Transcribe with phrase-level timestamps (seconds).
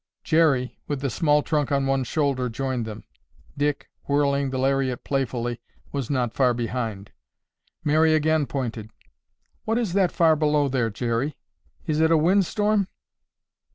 [0.23, 3.03] Jerry, with the small trunk on one shoulder joined them;
[3.55, 7.11] Dick, whirling the lariat playfully, was not far behind.
[7.83, 8.89] Mary again pointed.
[9.63, 11.37] "What is that far below there, Jerry?
[11.85, 12.87] Is it a wind storm?"